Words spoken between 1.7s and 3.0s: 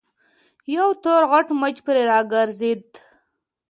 پرې راګرځېد.